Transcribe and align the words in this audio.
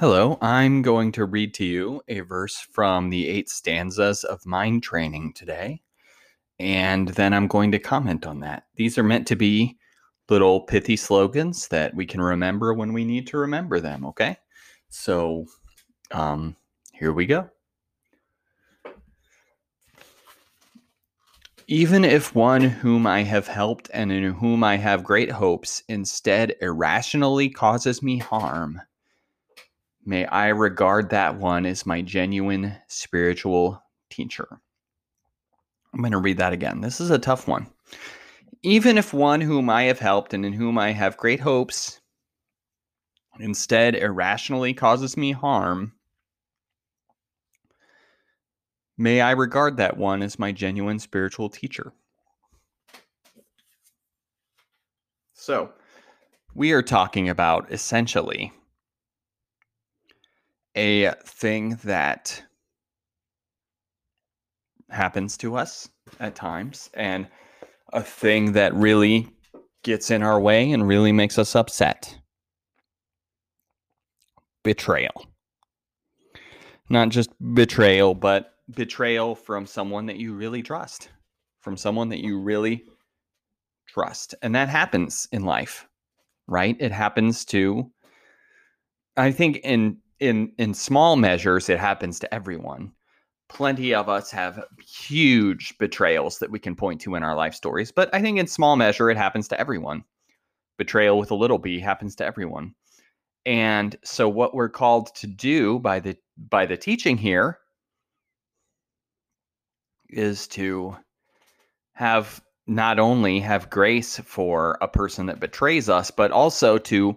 Hello, 0.00 0.38
I'm 0.40 0.80
going 0.80 1.10
to 1.10 1.24
read 1.24 1.54
to 1.54 1.64
you 1.64 2.02
a 2.06 2.20
verse 2.20 2.56
from 2.56 3.10
the 3.10 3.26
eight 3.26 3.48
stanzas 3.48 4.22
of 4.22 4.46
mind 4.46 4.84
training 4.84 5.32
today, 5.32 5.82
and 6.60 7.08
then 7.08 7.34
I'm 7.34 7.48
going 7.48 7.72
to 7.72 7.80
comment 7.80 8.24
on 8.24 8.38
that. 8.38 8.66
These 8.76 8.96
are 8.96 9.02
meant 9.02 9.26
to 9.26 9.34
be 9.34 9.76
little 10.28 10.60
pithy 10.60 10.94
slogans 10.94 11.66
that 11.66 11.96
we 11.96 12.06
can 12.06 12.20
remember 12.20 12.74
when 12.74 12.92
we 12.92 13.04
need 13.04 13.26
to 13.26 13.38
remember 13.38 13.80
them, 13.80 14.06
okay? 14.06 14.36
So, 14.88 15.46
um, 16.12 16.54
here 16.92 17.12
we 17.12 17.26
go. 17.26 17.50
Even 21.66 22.04
if 22.04 22.36
one 22.36 22.62
whom 22.62 23.04
I 23.04 23.24
have 23.24 23.48
helped 23.48 23.90
and 23.92 24.12
in 24.12 24.32
whom 24.34 24.62
I 24.62 24.76
have 24.76 25.02
great 25.02 25.32
hopes 25.32 25.82
instead 25.88 26.54
irrationally 26.60 27.48
causes 27.48 28.00
me 28.00 28.18
harm, 28.18 28.80
May 30.08 30.24
I 30.24 30.48
regard 30.48 31.10
that 31.10 31.36
one 31.36 31.66
as 31.66 31.84
my 31.84 32.00
genuine 32.00 32.74
spiritual 32.86 33.82
teacher. 34.08 34.48
I'm 35.92 36.00
going 36.00 36.12
to 36.12 36.18
read 36.18 36.38
that 36.38 36.54
again. 36.54 36.80
This 36.80 36.98
is 36.98 37.10
a 37.10 37.18
tough 37.18 37.46
one. 37.46 37.66
Even 38.62 38.96
if 38.96 39.12
one 39.12 39.42
whom 39.42 39.68
I 39.68 39.82
have 39.82 39.98
helped 39.98 40.32
and 40.32 40.46
in 40.46 40.54
whom 40.54 40.78
I 40.78 40.92
have 40.92 41.18
great 41.18 41.40
hopes 41.40 42.00
instead 43.38 43.96
irrationally 43.96 44.72
causes 44.72 45.18
me 45.18 45.32
harm, 45.32 45.92
may 48.96 49.20
I 49.20 49.32
regard 49.32 49.76
that 49.76 49.98
one 49.98 50.22
as 50.22 50.38
my 50.38 50.52
genuine 50.52 51.00
spiritual 51.00 51.50
teacher. 51.50 51.92
So, 55.34 55.70
we 56.54 56.72
are 56.72 56.82
talking 56.82 57.28
about 57.28 57.70
essentially 57.70 58.54
a 60.78 61.10
thing 61.24 61.78
that 61.82 62.40
happens 64.90 65.36
to 65.38 65.56
us 65.56 65.88
at 66.20 66.36
times 66.36 66.88
and 66.94 67.26
a 67.92 68.02
thing 68.02 68.52
that 68.52 68.72
really 68.74 69.28
gets 69.82 70.10
in 70.10 70.22
our 70.22 70.40
way 70.40 70.70
and 70.70 70.86
really 70.86 71.10
makes 71.10 71.36
us 71.36 71.56
upset 71.56 72.16
betrayal. 74.62 75.26
Not 76.88 77.08
just 77.08 77.30
betrayal, 77.54 78.14
but 78.14 78.54
betrayal 78.70 79.34
from 79.34 79.66
someone 79.66 80.06
that 80.06 80.16
you 80.16 80.32
really 80.32 80.62
trust, 80.62 81.10
from 81.60 81.76
someone 81.76 82.08
that 82.10 82.24
you 82.24 82.38
really 82.38 82.84
trust. 83.88 84.34
And 84.42 84.54
that 84.54 84.68
happens 84.68 85.26
in 85.32 85.44
life, 85.44 85.88
right? 86.46 86.76
It 86.78 86.92
happens 86.92 87.44
to, 87.46 87.90
I 89.16 89.32
think, 89.32 89.56
in 89.64 89.98
in 90.20 90.52
in 90.58 90.74
small 90.74 91.16
measures 91.16 91.68
it 91.68 91.78
happens 91.78 92.18
to 92.20 92.34
everyone. 92.34 92.92
Plenty 93.48 93.94
of 93.94 94.08
us 94.08 94.30
have 94.30 94.64
huge 94.86 95.76
betrayals 95.78 96.38
that 96.38 96.50
we 96.50 96.58
can 96.58 96.76
point 96.76 97.00
to 97.02 97.14
in 97.14 97.22
our 97.22 97.34
life 97.34 97.54
stories 97.54 97.90
but 97.90 98.14
i 98.14 98.20
think 98.20 98.38
in 98.38 98.46
small 98.46 98.76
measure 98.76 99.10
it 99.10 99.16
happens 99.16 99.48
to 99.48 99.60
everyone. 99.60 100.04
Betrayal 100.76 101.18
with 101.18 101.30
a 101.30 101.34
little 101.36 101.58
b 101.58 101.80
happens 101.80 102.14
to 102.16 102.26
everyone. 102.26 102.74
And 103.46 103.96
so 104.04 104.28
what 104.28 104.54
we're 104.54 104.68
called 104.68 105.14
to 105.16 105.26
do 105.26 105.78
by 105.78 106.00
the 106.00 106.16
by 106.36 106.66
the 106.66 106.76
teaching 106.76 107.16
here 107.16 107.58
is 110.10 110.46
to 110.48 110.96
have 111.94 112.42
not 112.66 112.98
only 112.98 113.40
have 113.40 113.70
grace 113.70 114.18
for 114.18 114.78
a 114.82 114.88
person 114.88 115.26
that 115.26 115.40
betrays 115.40 115.88
us 115.88 116.10
but 116.10 116.30
also 116.30 116.78
to 116.78 117.16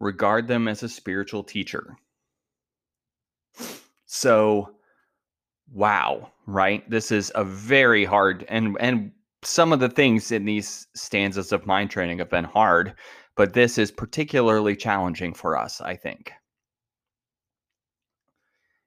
regard 0.00 0.48
them 0.48 0.68
as 0.68 0.82
a 0.82 0.88
spiritual 0.88 1.44
teacher 1.44 1.96
so, 4.06 4.70
wow, 5.72 6.30
right? 6.46 6.88
This 6.88 7.10
is 7.10 7.32
a 7.34 7.44
very 7.44 8.04
hard 8.04 8.44
and 8.48 8.76
and 8.80 9.12
some 9.42 9.72
of 9.72 9.80
the 9.80 9.88
things 9.88 10.32
in 10.32 10.44
these 10.44 10.88
stanzas 10.94 11.52
of 11.52 11.66
mind 11.66 11.90
training 11.90 12.18
have 12.18 12.30
been 12.30 12.44
hard, 12.44 12.94
but 13.36 13.52
this 13.52 13.78
is 13.78 13.90
particularly 13.90 14.74
challenging 14.74 15.34
for 15.34 15.56
us, 15.56 15.80
I 15.80 15.94
think. 15.96 16.32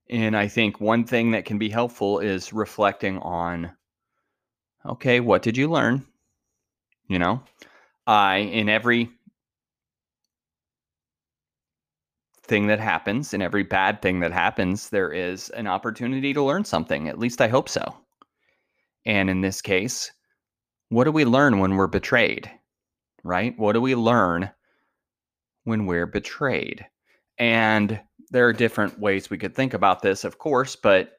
And 0.09 0.35
I 0.35 0.47
think 0.47 0.81
one 0.81 1.05
thing 1.05 1.31
that 1.31 1.45
can 1.45 1.57
be 1.59 1.69
helpful 1.69 2.19
is 2.19 2.51
reflecting 2.51 3.19
on 3.19 3.71
okay, 4.85 5.19
what 5.19 5.41
did 5.41 5.57
you 5.57 5.69
learn? 5.69 6.05
You 7.07 7.19
know, 7.19 7.43
I 8.07 8.37
in 8.37 8.69
every 8.69 9.11
thing 12.49 12.67
that 12.67 12.79
happens, 12.79 13.33
in 13.33 13.41
every 13.41 13.63
bad 13.63 14.01
thing 14.01 14.19
that 14.19 14.33
happens, 14.33 14.89
there 14.89 15.11
is 15.11 15.49
an 15.51 15.67
opportunity 15.67 16.33
to 16.33 16.43
learn 16.43 16.65
something. 16.65 17.07
At 17.07 17.19
least 17.19 17.39
I 17.39 17.47
hope 17.47 17.69
so. 17.69 17.95
And 19.05 19.29
in 19.29 19.41
this 19.41 19.61
case, 19.61 20.11
what 20.89 21.05
do 21.05 21.11
we 21.11 21.23
learn 21.23 21.59
when 21.59 21.75
we're 21.75 21.87
betrayed? 21.87 22.51
Right? 23.23 23.57
What 23.57 23.73
do 23.73 23.81
we 23.81 23.95
learn 23.95 24.51
when 25.63 25.85
we're 25.85 26.05
betrayed? 26.05 26.85
And 27.37 27.99
there 28.31 28.47
are 28.47 28.53
different 28.53 28.99
ways 28.99 29.29
we 29.29 29.37
could 29.37 29.55
think 29.55 29.73
about 29.73 30.01
this, 30.01 30.23
of 30.23 30.37
course, 30.37 30.75
but 30.75 31.13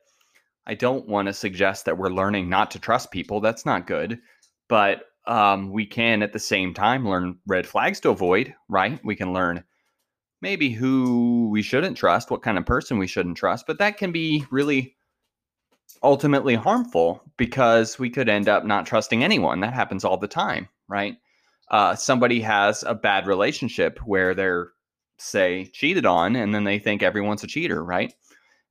I 0.66 0.74
don't 0.74 1.08
want 1.08 1.26
to 1.28 1.32
suggest 1.32 1.84
that 1.84 1.96
we're 1.96 2.10
learning 2.10 2.48
not 2.48 2.70
to 2.72 2.78
trust 2.78 3.10
people. 3.10 3.40
That's 3.40 3.64
not 3.64 3.86
good. 3.86 4.20
But 4.68 5.04
um, 5.26 5.70
we 5.70 5.86
can 5.86 6.22
at 6.22 6.32
the 6.32 6.38
same 6.38 6.74
time 6.74 7.08
learn 7.08 7.38
red 7.46 7.66
flags 7.66 8.00
to 8.00 8.10
avoid, 8.10 8.54
right? 8.68 9.00
We 9.04 9.16
can 9.16 9.32
learn 9.32 9.64
maybe 10.40 10.70
who 10.70 11.48
we 11.50 11.62
shouldn't 11.62 11.96
trust, 11.96 12.30
what 12.30 12.42
kind 12.42 12.58
of 12.58 12.66
person 12.66 12.98
we 12.98 13.06
shouldn't 13.06 13.36
trust, 13.36 13.66
but 13.66 13.78
that 13.78 13.98
can 13.98 14.12
be 14.12 14.44
really 14.50 14.96
ultimately 16.02 16.54
harmful 16.54 17.22
because 17.36 17.98
we 17.98 18.10
could 18.10 18.28
end 18.28 18.48
up 18.48 18.64
not 18.64 18.86
trusting 18.86 19.22
anyone. 19.22 19.60
That 19.60 19.74
happens 19.74 20.04
all 20.04 20.16
the 20.16 20.28
time, 20.28 20.68
right? 20.88 21.16
Uh, 21.70 21.94
somebody 21.94 22.40
has 22.40 22.82
a 22.82 22.94
bad 22.94 23.26
relationship 23.26 23.98
where 24.04 24.34
they're, 24.34 24.72
say, 25.18 25.66
cheated 25.72 26.06
on, 26.06 26.36
and 26.36 26.54
then 26.54 26.64
they 26.64 26.78
think 26.78 27.02
everyone's 27.02 27.44
a 27.44 27.46
cheater, 27.46 27.84
right? 27.84 28.12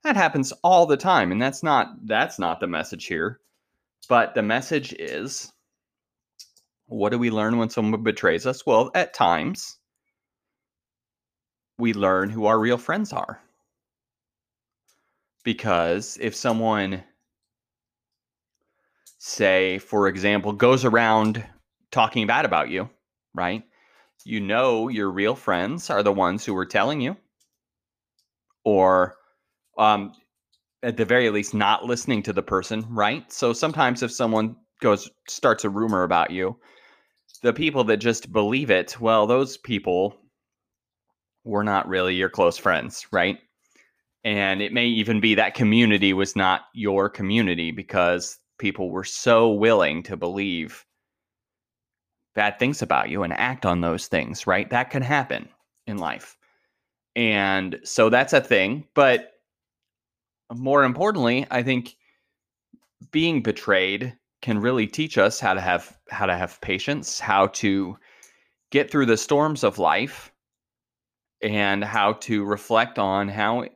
That 0.02 0.16
happens 0.16 0.52
all 0.64 0.86
the 0.86 0.96
time, 0.96 1.30
and 1.32 1.40
that's 1.40 1.62
not 1.62 1.88
that's 2.04 2.38
not 2.38 2.60
the 2.60 2.66
message 2.66 3.06
here. 3.06 3.40
But 4.08 4.34
the 4.34 4.42
message 4.42 4.94
is, 4.94 5.52
what 6.86 7.10
do 7.10 7.18
we 7.18 7.30
learn 7.30 7.58
when 7.58 7.70
someone 7.70 8.02
betrays 8.02 8.46
us? 8.46 8.66
Well, 8.66 8.90
at 8.94 9.14
times 9.14 9.78
we 11.80 11.92
learn 11.94 12.30
who 12.30 12.46
our 12.46 12.58
real 12.58 12.78
friends 12.78 13.12
are. 13.12 13.40
Because 15.42 16.18
if 16.20 16.36
someone, 16.36 17.02
say, 19.18 19.78
for 19.78 20.06
example, 20.06 20.52
goes 20.52 20.84
around 20.84 21.44
talking 21.90 22.26
bad 22.26 22.44
about 22.44 22.68
you, 22.68 22.90
right? 23.34 23.64
You 24.24 24.40
know 24.40 24.88
your 24.88 25.10
real 25.10 25.34
friends 25.34 25.88
are 25.90 26.02
the 26.02 26.12
ones 26.12 26.44
who 26.44 26.56
are 26.56 26.66
telling 26.66 27.00
you, 27.00 27.16
or 28.64 29.16
um, 29.78 30.12
at 30.82 30.96
the 30.96 31.04
very 31.04 31.30
least, 31.30 31.54
not 31.54 31.84
listening 31.84 32.22
to 32.24 32.32
the 32.32 32.42
person, 32.42 32.86
right? 32.90 33.30
So 33.32 33.52
sometimes 33.52 34.02
if 34.02 34.12
someone 34.12 34.56
goes 34.80 35.10
starts 35.28 35.64
a 35.64 35.70
rumor 35.70 36.02
about 36.02 36.30
you, 36.30 36.58
the 37.42 37.52
people 37.52 37.84
that 37.84 37.96
just 37.96 38.32
believe 38.32 38.70
it, 38.70 39.00
well, 39.00 39.26
those 39.26 39.56
people 39.56 40.16
were 41.44 41.64
not 41.64 41.88
really 41.88 42.14
your 42.14 42.28
close 42.28 42.58
friends, 42.58 43.06
right? 43.12 43.38
And 44.24 44.60
it 44.60 44.72
may 44.72 44.86
even 44.86 45.20
be 45.20 45.34
that 45.34 45.54
community 45.54 46.12
was 46.12 46.36
not 46.36 46.62
your 46.74 47.08
community 47.08 47.70
because 47.70 48.38
people 48.58 48.90
were 48.90 49.04
so 49.04 49.50
willing 49.50 50.02
to 50.02 50.16
believe 50.16 50.84
bad 52.34 52.58
things 52.58 52.82
about 52.82 53.08
you 53.08 53.22
and 53.22 53.32
act 53.32 53.64
on 53.64 53.80
those 53.80 54.06
things, 54.06 54.46
right? 54.46 54.68
That 54.70 54.90
can 54.90 55.02
happen 55.02 55.48
in 55.86 55.98
life. 55.98 56.36
And 57.16 57.80
so 57.82 58.08
that's 58.08 58.32
a 58.32 58.40
thing. 58.40 58.86
But 58.94 59.32
more 60.54 60.84
importantly, 60.84 61.46
I 61.50 61.62
think 61.62 61.96
being 63.10 63.42
betrayed 63.42 64.16
can 64.42 64.58
really 64.58 64.86
teach 64.86 65.18
us 65.18 65.40
how 65.40 65.54
to 65.54 65.60
have 65.60 65.96
how 66.10 66.26
to 66.26 66.36
have 66.36 66.60
patience, 66.60 67.18
how 67.18 67.48
to 67.48 67.96
get 68.70 68.90
through 68.90 69.06
the 69.06 69.16
storms 69.16 69.64
of 69.64 69.78
life 69.78 70.32
and 71.42 71.84
how 71.84 72.14
to 72.14 72.44
reflect 72.44 72.98
on 72.98 73.28
how 73.28 73.66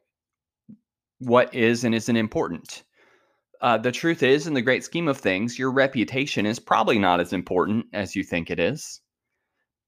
what 1.19 1.55
is 1.55 1.85
and 1.85 1.95
isn't 1.95 2.17
important. 2.17 2.85
Uh, 3.61 3.79
the 3.79 3.93
truth 3.93 4.23
is, 4.23 4.47
in 4.47 4.55
the 4.55 4.63
great 4.63 4.85
scheme 4.85 5.09
of 5.09 5.17
things, 5.17 5.59
your 5.59 5.71
reputation 5.71 6.45
is 6.45 6.59
probably 6.59 6.99
not 6.99 7.21
as 7.21 7.33
important 7.33 7.87
as 7.93 8.15
you 8.15 8.23
think 8.23 8.51
it 8.51 8.59
is. 8.59 9.01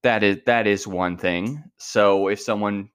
That 0.03 0.23
is 0.23 0.37
that 0.45 0.67
is 0.67 0.87
one 0.87 1.17
thing. 1.17 1.63
So 1.77 2.27
if 2.27 2.39
someone 2.39 2.89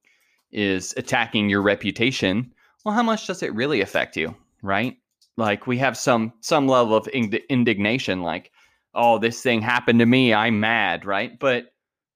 is 0.51 0.93
attacking 0.97 1.49
your 1.49 1.63
reputation, 1.63 2.53
well, 2.85 2.95
how 2.95 3.03
much 3.03 3.27
does 3.27 3.43
it 3.43 3.55
really 3.55 3.81
affect 3.81 4.17
you, 4.17 4.35
right? 4.63 4.97
Like 5.37 5.67
we 5.67 5.79
have 5.79 5.97
some 5.97 6.33
some 6.41 6.67
level 6.67 6.97
of 6.97 7.09
ind- 7.13 7.41
indignation, 7.49 8.23
like, 8.23 8.51
oh, 8.95 9.19
this 9.19 9.41
thing 9.41 9.63
happened 9.63 10.01
to 10.01 10.07
me, 10.07 10.35
I'm 10.35 10.61
mad, 10.61 11.05
right? 11.05 11.39
But 11.39 11.67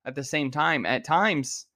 at 0.04 0.14
the 0.14 0.24
same 0.24 0.50
time, 0.50 0.86
at 0.86 1.04
times, 1.04 1.66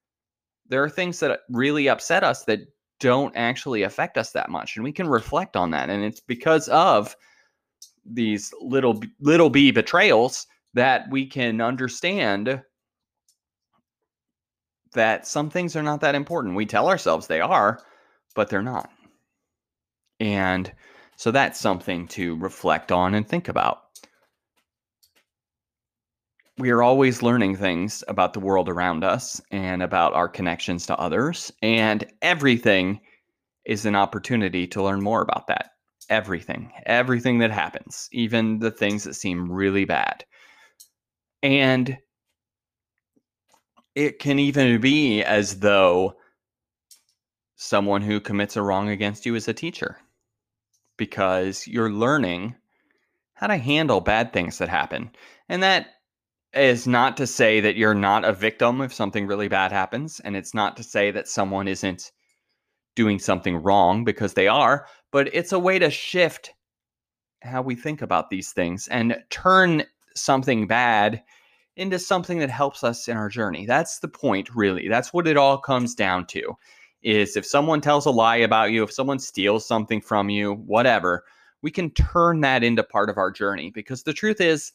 there 0.71 0.83
are 0.83 0.89
things 0.89 1.21
that 1.21 1.41
really 1.51 1.89
upset 1.89 2.25
us 2.25 2.45
that 2.45 2.61
don't 3.01 3.37
actually 3.37 3.83
affect 3.83 4.17
us 4.17 4.33
that 4.33 4.51
much 4.51 4.77
and 4.77 4.85
we 4.85 4.93
can 4.93 5.09
reflect 5.09 5.57
on 5.57 5.71
that 5.71 5.91
and 5.91 6.03
it's 6.03 6.21
because 6.21 6.69
of 6.69 7.15
these 8.05 8.53
little 8.61 9.03
little 9.21 9.51
b 9.51 9.71
betrayals 9.71 10.47
that 10.75 11.11
we 11.11 11.27
can 11.27 11.61
understand 11.61 12.63
that 14.93 15.27
some 15.27 15.51
things 15.51 15.77
are 15.77 15.83
not 15.83 16.01
that 16.01 16.15
important. 16.15 16.55
We 16.57 16.67
tell 16.67 16.89
ourselves 16.89 17.27
they 17.27 17.41
are 17.41 17.81
but 18.37 18.49
they're 18.49 18.63
not. 18.63 18.91
And 20.21 20.73
so 21.17 21.33
that's 21.33 21.59
something 21.59 22.07
to 22.09 22.37
reflect 22.37 22.93
on 22.93 23.15
and 23.15 23.29
think 23.29 23.49
about 23.49 23.83
we 26.61 26.71
are 26.71 26.83
always 26.83 27.23
learning 27.23 27.57
things 27.57 28.05
about 28.07 28.35
the 28.35 28.41
world 28.41 28.69
around 28.69 29.03
us 29.03 29.41
and 29.51 29.83
about 29.83 30.13
our 30.13 30.29
connections 30.29 30.85
to 30.87 30.99
others. 30.99 31.51
And 31.63 32.05
everything 32.21 33.01
is 33.65 33.87
an 33.87 33.97
opportunity 33.97 34.67
to 34.69 34.83
learn 34.83 35.03
more 35.03 35.23
about 35.23 35.47
that. 35.47 35.71
Everything, 36.11 36.71
everything 36.85 37.39
that 37.39 37.51
happens, 37.51 38.09
even 38.13 38.59
the 38.59 38.71
things 38.71 39.05
that 39.05 39.15
seem 39.15 39.51
really 39.51 39.87
bad. 39.87 40.25
And 41.43 41.97
it 43.95 44.19
can 44.19 44.39
even 44.39 44.81
be 44.83 45.23
as 45.23 45.61
though 45.61 46.17
someone 47.57 48.03
who 48.03 48.21
commits 48.21 48.57
a 48.57 48.63
wrong 48.63 48.91
against 48.91 49.25
you 49.25 49.35
is 49.35 49.49
a 49.49 49.55
teacher 49.55 49.97
because 50.99 51.67
you're 51.67 51.91
learning 51.91 52.55
how 53.33 53.47
to 53.47 53.57
handle 53.57 54.03
bad 54.03 54.35
things 54.35 54.59
that 54.59 54.69
happen. 54.69 55.11
And 55.49 55.63
that 55.63 55.87
is 56.55 56.87
not 56.87 57.17
to 57.17 57.27
say 57.27 57.61
that 57.61 57.77
you're 57.77 57.95
not 57.95 58.25
a 58.25 58.33
victim 58.33 58.81
if 58.81 58.93
something 58.93 59.27
really 59.27 59.49
bad 59.49 59.73
happens. 59.73 60.21
And 60.21 60.37
it's 60.37 60.55
not 60.55 60.77
to 60.77 60.83
say 60.83 61.11
that 61.11 61.29
someone 61.29 61.69
isn't 61.69 62.11
doing 62.97 63.19
something 63.19 63.57
wrong 63.57 64.05
because 64.05 64.35
they 64.35 64.49
are, 64.49 64.87
but 65.13 65.33
it's 65.35 65.53
a 65.53 65.59
way 65.59 65.79
to 65.79 65.91
shift 65.91 66.53
how 67.43 67.63
we 67.63 67.75
think 67.75 68.03
about 68.03 68.31
these 68.31 68.53
things 68.53 68.89
and 68.89 69.17
turn 69.31 69.85
something 70.15 70.67
bad 70.67 71.23
into 71.77 71.99
something 71.99 72.39
that 72.41 72.51
helps 72.51 72.85
us 72.85 73.09
in 73.09 73.17
our 73.17 73.29
journey. 73.29 73.65
That's 73.65 74.01
the 74.01 74.09
point, 74.09 74.55
really. 74.55 74.89
That's 74.89 75.13
what 75.13 75.27
it 75.27 75.37
all 75.37 75.57
comes 75.57 75.95
down 75.95 76.27
to. 76.27 76.57
Is 77.03 77.37
if 77.37 77.47
someone 77.47 77.81
tells 77.81 78.05
a 78.05 78.11
lie 78.11 78.37
about 78.37 78.73
you, 78.73 78.83
if 78.83 78.93
someone 78.93 79.19
steals 79.19 79.67
something 79.67 80.03
from 80.03 80.29
you, 80.29 80.55
whatever, 80.55 81.25
we 81.63 81.71
can 81.71 81.91
turn 81.91 82.41
that 82.43 82.63
into 82.63 82.83
part 82.83 83.09
of 83.09 83.17
our 83.17 83.31
journey 83.31 83.71
because 83.71 84.03
the 84.03 84.13
truth 84.13 84.41
is 84.41 84.73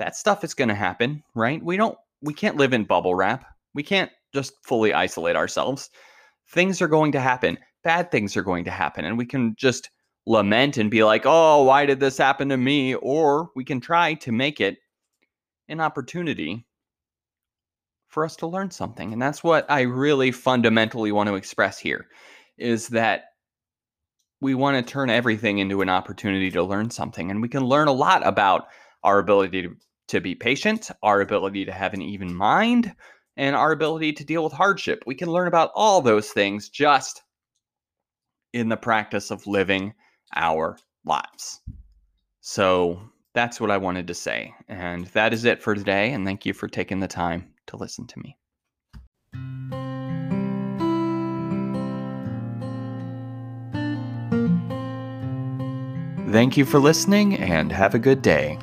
that 0.00 0.16
stuff 0.16 0.42
is 0.42 0.54
going 0.54 0.68
to 0.70 0.74
happen, 0.74 1.22
right? 1.34 1.62
We 1.62 1.76
don't 1.76 1.96
we 2.22 2.34
can't 2.34 2.56
live 2.56 2.72
in 2.72 2.84
bubble 2.84 3.14
wrap. 3.14 3.44
We 3.74 3.82
can't 3.82 4.10
just 4.34 4.54
fully 4.64 4.92
isolate 4.92 5.36
ourselves. 5.36 5.90
Things 6.48 6.82
are 6.82 6.88
going 6.88 7.12
to 7.12 7.20
happen. 7.20 7.58
Bad 7.84 8.10
things 8.10 8.36
are 8.36 8.42
going 8.42 8.64
to 8.64 8.70
happen 8.70 9.04
and 9.04 9.16
we 9.16 9.26
can 9.26 9.54
just 9.56 9.90
lament 10.26 10.78
and 10.78 10.90
be 10.90 11.04
like, 11.04 11.22
"Oh, 11.26 11.64
why 11.64 11.86
did 11.86 12.00
this 12.00 12.16
happen 12.16 12.48
to 12.48 12.56
me?" 12.56 12.94
or 12.94 13.50
we 13.54 13.64
can 13.64 13.80
try 13.80 14.14
to 14.14 14.32
make 14.32 14.60
it 14.60 14.78
an 15.68 15.80
opportunity 15.80 16.66
for 18.08 18.24
us 18.24 18.36
to 18.36 18.46
learn 18.46 18.70
something. 18.70 19.12
And 19.12 19.20
that's 19.20 19.44
what 19.44 19.70
I 19.70 19.82
really 19.82 20.32
fundamentally 20.32 21.12
want 21.12 21.28
to 21.28 21.36
express 21.36 21.78
here 21.78 22.06
is 22.58 22.88
that 22.88 23.24
we 24.40 24.54
want 24.54 24.84
to 24.84 24.92
turn 24.92 25.10
everything 25.10 25.58
into 25.58 25.82
an 25.82 25.90
opportunity 25.90 26.50
to 26.52 26.62
learn 26.62 26.90
something 26.90 27.30
and 27.30 27.42
we 27.42 27.48
can 27.48 27.64
learn 27.64 27.88
a 27.88 27.92
lot 27.92 28.26
about 28.26 28.68
our 29.02 29.18
ability 29.18 29.62
to 29.62 29.76
to 30.10 30.20
be 30.20 30.34
patient, 30.34 30.90
our 31.02 31.20
ability 31.20 31.64
to 31.64 31.72
have 31.72 31.94
an 31.94 32.02
even 32.02 32.34
mind, 32.34 32.94
and 33.36 33.54
our 33.54 33.72
ability 33.72 34.12
to 34.12 34.24
deal 34.24 34.42
with 34.42 34.52
hardship. 34.52 35.02
We 35.06 35.14
can 35.14 35.30
learn 35.30 35.48
about 35.48 35.70
all 35.74 36.02
those 36.02 36.30
things 36.30 36.68
just 36.68 37.22
in 38.52 38.68
the 38.68 38.76
practice 38.76 39.30
of 39.30 39.46
living 39.46 39.94
our 40.34 40.76
lives. 41.04 41.60
So 42.40 43.00
that's 43.34 43.60
what 43.60 43.70
I 43.70 43.76
wanted 43.76 44.08
to 44.08 44.14
say. 44.14 44.52
And 44.68 45.06
that 45.08 45.32
is 45.32 45.44
it 45.44 45.62
for 45.62 45.74
today. 45.74 46.12
And 46.12 46.26
thank 46.26 46.44
you 46.44 46.52
for 46.52 46.66
taking 46.66 46.98
the 46.98 47.08
time 47.08 47.54
to 47.68 47.76
listen 47.76 48.06
to 48.08 48.18
me. 48.18 48.36
Thank 56.32 56.56
you 56.56 56.64
for 56.64 56.78
listening 56.80 57.36
and 57.36 57.70
have 57.70 57.94
a 57.94 57.98
good 57.98 58.22
day. 58.22 58.58